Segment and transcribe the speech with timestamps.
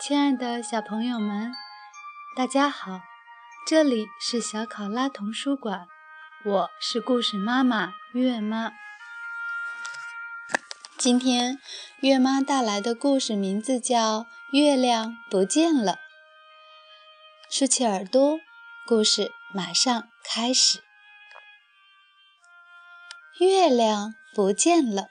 [0.00, 1.52] 亲爱的小朋友们，
[2.34, 3.02] 大家好！
[3.66, 5.86] 这里是小考拉童书馆，
[6.42, 8.72] 我是故事妈妈月妈。
[10.96, 11.58] 今天
[12.00, 14.20] 月妈带来的故事名字叫
[14.52, 15.92] 《月亮不见了》。
[17.50, 18.40] 竖起耳朵，
[18.86, 20.82] 故事马上开始。
[23.38, 25.08] 月亮不见了。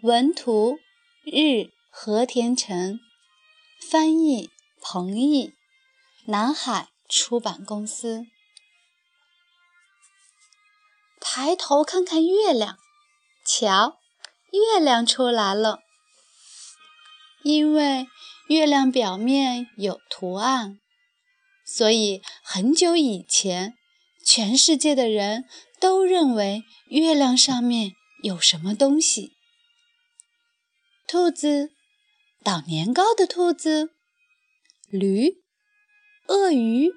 [0.00, 0.78] 文图
[1.24, 1.72] 日。
[1.92, 3.00] 和田成，
[3.90, 4.48] 翻译
[4.80, 5.52] 彭毅，
[6.24, 8.26] 南海出版公司。
[11.20, 12.78] 抬头看看月亮，
[13.44, 13.98] 瞧，
[14.52, 15.80] 月亮出来了。
[17.42, 18.06] 因为
[18.48, 20.78] 月亮表面有图案，
[21.66, 23.76] 所以很久以前，
[24.24, 25.44] 全世界的人
[25.80, 29.32] 都认为月亮上面有什么东西。
[31.06, 31.72] 兔子。
[32.42, 33.90] 捣年糕的兔子、
[34.88, 35.42] 驴、
[36.26, 36.90] 鳄鱼、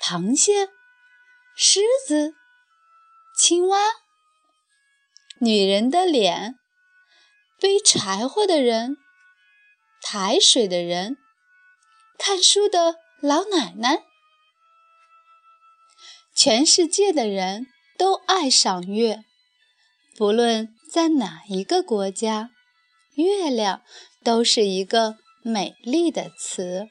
[0.00, 0.68] 螃蟹、
[1.56, 2.36] 狮子、
[3.36, 3.78] 青蛙、
[5.40, 6.54] 女人的脸、
[7.58, 8.96] 背柴火的人、
[10.00, 11.16] 抬水的人、
[12.16, 14.04] 看书的老奶奶，
[16.32, 17.66] 全世界的人
[17.98, 19.24] 都爱赏月，
[20.16, 22.50] 不论在哪一个国家，
[23.16, 23.82] 月亮。
[24.24, 26.88] 都是一个美丽的词。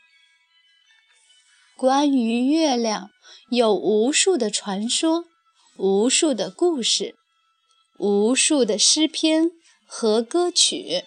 [1.77, 3.09] 关于月亮，
[3.49, 5.25] 有无数的传说，
[5.77, 7.15] 无数的故事，
[7.97, 9.49] 无数的诗篇
[9.87, 11.05] 和歌曲。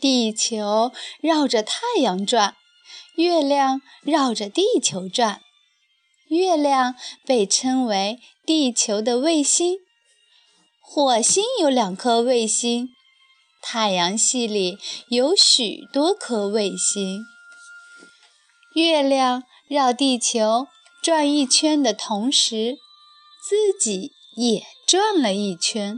[0.00, 2.56] 地球绕着太阳转，
[3.16, 5.40] 月亮绕着地球转。
[6.28, 9.76] 月亮被称为地球的卫星。
[10.80, 12.88] 火星有两颗卫星。
[13.62, 14.78] 太阳系里
[15.08, 17.24] 有许多颗卫星。
[18.74, 20.66] 月亮绕地球
[21.00, 22.76] 转一圈的同时，
[23.48, 25.96] 自己也转了一圈。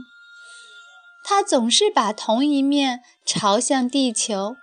[1.25, 4.57] 它总是把同一面朝向地球，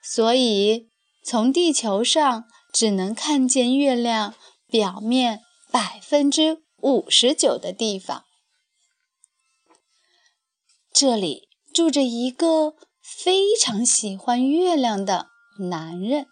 [0.00, 0.88] 所以
[1.24, 4.36] 从地球上只能看见月亮
[4.68, 8.24] 表面百分之五十九的地方。
[10.92, 11.45] 这里。
[11.76, 15.28] 住着一个非常喜欢月亮的
[15.58, 16.26] 男人。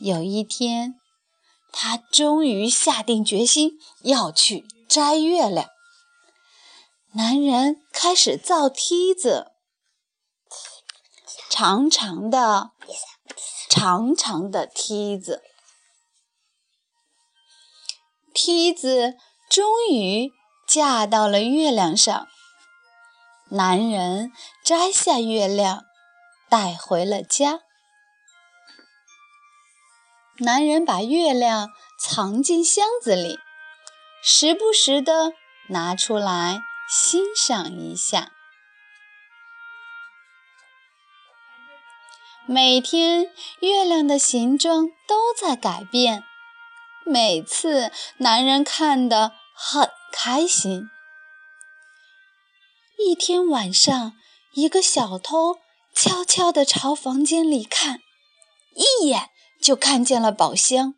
[0.00, 0.94] 有一天，
[1.72, 3.72] 他终于下定决心
[4.02, 5.68] 要去摘月亮。
[7.14, 9.50] 男人开始造梯子，
[11.50, 12.70] 长长的、
[13.68, 15.42] 长长的梯子。
[18.32, 19.16] 梯子
[19.50, 20.30] 终于
[20.68, 22.28] 架到了月亮上。
[23.50, 24.32] 男人
[24.64, 25.84] 摘下月亮，
[26.48, 27.60] 带回了家。
[30.38, 33.38] 男人把月亮藏进箱子里，
[34.20, 35.32] 时不时的
[35.68, 38.32] 拿出来欣赏一下。
[42.46, 46.24] 每天，月亮的形状都在改变，
[47.04, 50.90] 每次男人看得很开心。
[52.98, 54.16] 一天晚上，
[54.54, 55.58] 一个小偷
[55.94, 58.00] 悄悄地朝房间里看，
[58.74, 59.30] 一眼
[59.60, 60.94] 就看见了宝箱，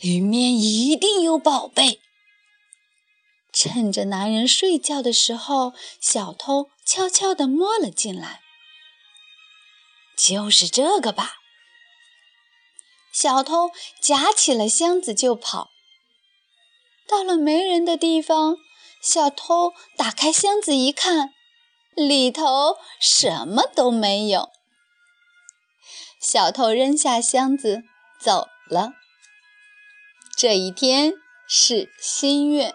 [0.00, 2.00] 里面一定有宝贝。
[3.52, 8.40] 趁着男人睡觉的时候，小偷悄悄地摸了进来。
[10.16, 11.34] 就是这个吧。
[13.12, 13.70] 小偷
[14.00, 15.70] 夹起了箱子就跑，
[17.08, 18.56] 到了没人的地方。
[19.04, 21.34] 小偷打开箱子一看，
[21.94, 24.48] 里头什么都没有。
[26.18, 27.82] 小偷扔下箱子
[28.18, 28.94] 走了。
[30.34, 31.12] 这一天
[31.46, 32.72] 是新月，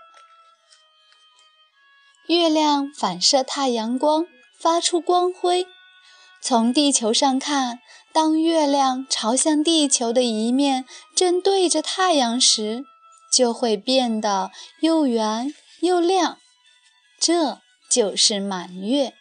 [2.27, 4.27] 月亮反射太阳光，
[4.59, 5.65] 发出光辉。
[6.43, 7.79] 从地球上看，
[8.13, 12.85] 当月亮朝向地球的一面正对着太阳时，
[13.33, 14.51] 就会变得
[14.81, 15.51] 又圆。
[15.81, 16.37] 又亮，
[17.19, 19.13] 这就是满月。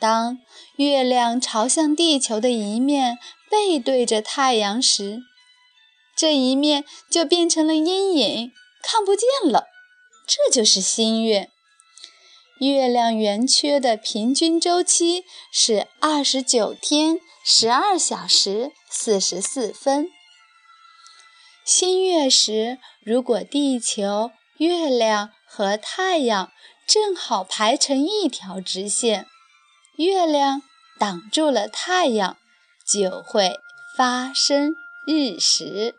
[0.00, 0.38] 当
[0.76, 3.18] 月亮朝向地球的一面
[3.50, 5.20] 背对着太阳时，
[6.16, 8.52] 这一面就变成了阴影，
[8.82, 9.66] 看不见了。
[10.26, 11.50] 这就是新月。
[12.58, 20.08] 月亮圆缺的平均周期是二十九天十二小时四十四分。
[21.64, 26.50] 新月时，如果地球、月亮和太阳
[26.86, 29.26] 正好排成一条直线，
[29.96, 30.62] 月亮
[30.98, 32.38] 挡住了太阳，
[32.86, 33.60] 就会
[33.94, 34.74] 发生
[35.06, 35.94] 日食。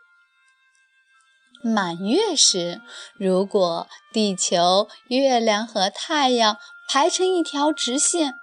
[1.62, 2.82] 满月时，
[3.16, 6.58] 如果地球、月亮和太阳
[6.90, 8.34] 排成一条直线，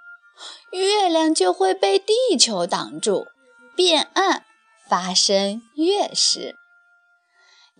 [0.71, 3.27] 月亮就会被地球挡住，
[3.75, 4.45] 变暗，
[4.87, 6.55] 发生月食。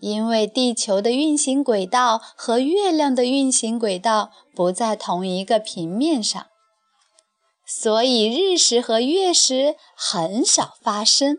[0.02, 6.44] 因为地球的运行轨道和月亮的运行轨道不在同一个平面上，
[7.64, 11.38] 所以日食和月食很少发生。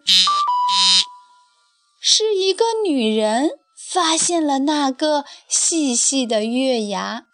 [2.00, 3.52] 是一个女人
[3.92, 7.26] 发现了那个细细的月牙。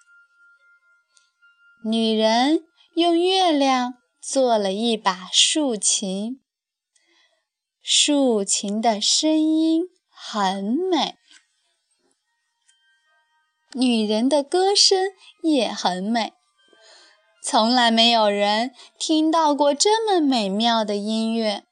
[1.85, 2.63] 女人
[2.95, 6.41] 用月亮做了一把竖琴，
[7.83, 11.18] 竖琴的声音很美。
[13.75, 15.11] 女人的歌声
[15.43, 16.33] 也很美，
[17.43, 21.65] 从来没有人听到过这么美妙的音乐。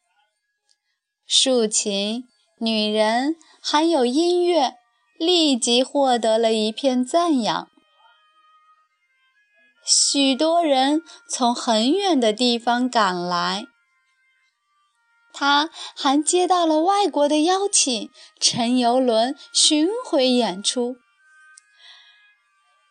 [1.25, 2.25] 竖琴、
[2.59, 4.75] 女人还有音乐，
[5.17, 7.67] 立即获得了一片赞扬。
[9.83, 13.65] 许多人从很远的地方赶来，
[15.33, 20.97] 他还接到了外国的邀请，乘游轮巡回演出。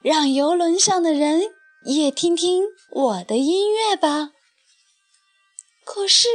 [0.07, 1.53] 让游轮上的人
[1.85, 2.63] 也听听
[2.93, 4.31] 我的音乐吧。
[5.85, 6.29] 可是，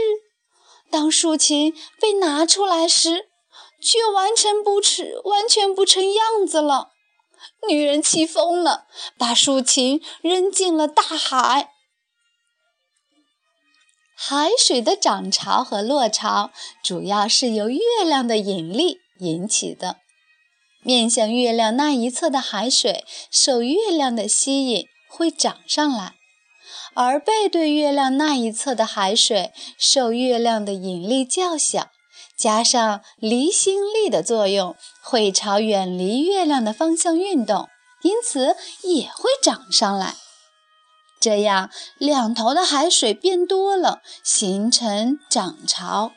[0.89, 3.29] 当竖琴被拿出来时，
[3.81, 6.89] 却完全不成，完全不成样子了。
[7.65, 8.87] 女人气疯了，
[9.17, 11.71] 把竖琴扔进了大海。
[14.13, 16.51] 海水的涨潮和落潮，
[16.83, 20.01] 主要是由月亮的引力引起的。
[20.83, 26.15] 面向月亮那一侧的海水受月亮的吸引会涨上来，
[26.95, 31.89] 而背对月亮那一侧的海水受月亮的引力较小，
[32.35, 37.69] 加上离心力的作用，会朝远离月亮的方向运动，
[38.01, 40.15] 因此也会涨上来。
[41.19, 41.69] 这样，
[41.99, 46.13] 两头的海水变多了，形成涨潮；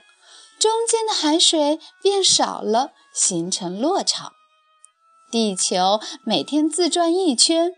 [0.59, 4.33] 中间的海水变少了，形成落潮。
[5.35, 7.73] 地球每天自转一圈，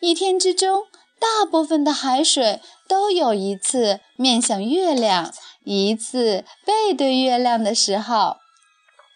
[0.00, 0.82] 一天之中，
[1.20, 5.32] 大部分的海水都有一次面向月亮，
[5.62, 8.38] 一次背对月亮的时候，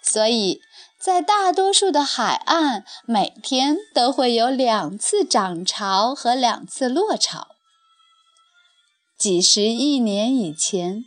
[0.05, 0.61] 所以
[1.01, 7.49] 在大多数的海岸，每天都会有两次涨潮和两次落潮。
[9.19, 11.05] 几十亿年以前，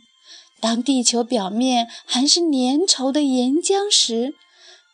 [0.60, 4.34] 当地球表面还是粘稠的岩浆时，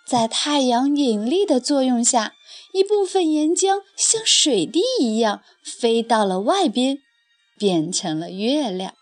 [0.07, 2.35] 在太阳引力的作用下，
[2.73, 6.99] 一部分岩浆像水滴一样飞到了外边，
[7.59, 8.95] 变成了月亮。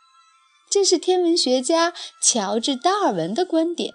[0.71, 3.95] 这是天文学家乔治·达尔文的观点。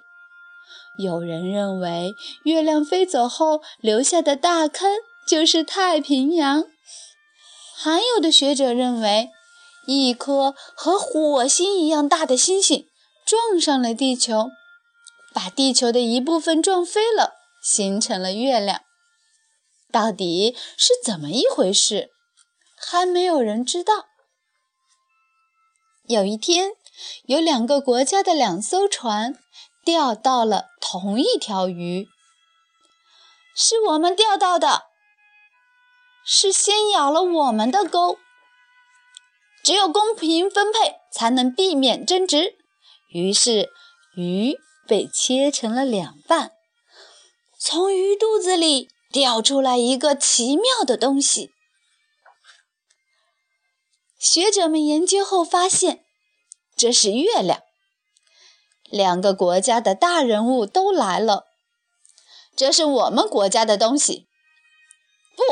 [0.99, 2.13] 有人认为，
[2.43, 4.91] 月亮飞走后留下的大坑
[5.27, 6.63] 就是太平洋；
[7.75, 9.29] 还有的学者认为，
[9.85, 12.87] 一颗和火星一样大的星星
[13.25, 14.49] 撞上了地球。
[15.37, 18.81] 把地球的一部分撞飞了，形成了月亮。
[19.91, 22.09] 到底是怎么一回事，
[22.75, 24.07] 还没有人知道。
[26.07, 26.71] 有一天，
[27.27, 29.37] 有两个国家的两艘船
[29.85, 32.07] 钓到了同一条鱼。
[33.55, 34.85] 是我们钓到的，
[36.25, 38.17] 是先咬了我们的钩。
[39.63, 42.55] 只有公平分配，才能避免争执。
[43.09, 43.69] 于是，
[44.15, 44.57] 鱼。
[44.87, 46.53] 被切成了两半，
[47.59, 51.51] 从鱼肚子里掉出来一个奇妙的东西。
[54.17, 56.03] 学者们研究后发现，
[56.75, 57.61] 这是月亮。
[58.89, 61.47] 两个国家的大人物都来了，
[62.55, 64.27] 这是我们国家的东西，
[65.35, 65.43] 不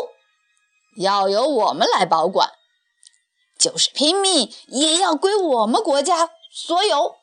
[1.01, 2.51] 要由我们来保管，
[3.59, 7.17] 就是拼命也要归我们国家所有。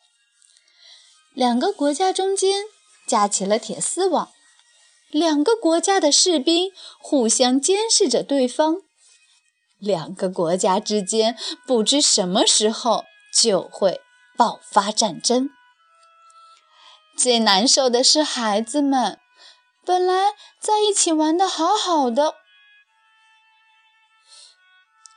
[1.35, 2.67] 两个国家中间
[3.07, 4.31] 架起了铁丝网，
[5.11, 8.83] 两个国家的士兵互相监视着对方。
[9.79, 11.37] 两个国家之间
[11.67, 14.01] 不知什么时候就会
[14.37, 15.51] 爆发战争。
[17.17, 19.19] 最难受的是孩子们，
[19.85, 22.37] 本来在一起玩的好好的。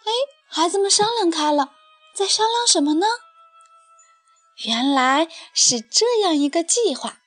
[0.05, 0.11] 哎，
[0.47, 1.73] 孩子们商量开了，
[2.15, 3.05] 在商量什么呢？
[4.63, 7.19] 原来是这样一个计划。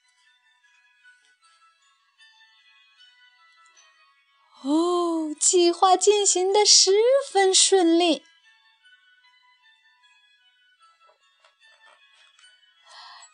[4.62, 6.92] 哦计划进行的十
[7.30, 8.24] 分顺利。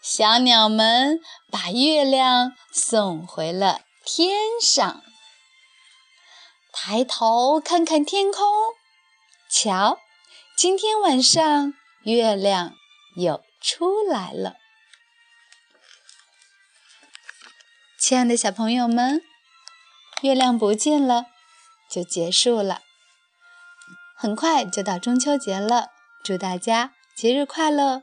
[0.03, 1.21] 小鸟们
[1.51, 5.03] 把月亮送回了天上。
[6.73, 8.45] 抬头看看天空。
[9.49, 9.99] 瞧
[10.57, 11.73] 今天晚上
[12.03, 12.75] 月亮
[13.17, 14.57] 有出来了。
[17.99, 19.23] 亲爱的小朋友们，
[20.21, 21.29] 月亮不见了，
[21.91, 22.83] 就结束了。
[24.15, 25.89] 很快就到中秋节了，
[26.23, 28.03] 祝大家节日快乐！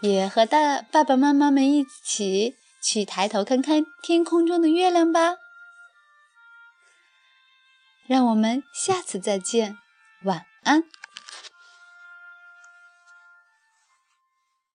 [0.00, 5.36] 也和大爸爸妈妈们一起去抬头看看天空中的月亮吧。
[8.08, 9.78] 让我们下次再见，
[10.24, 10.82] 晚安。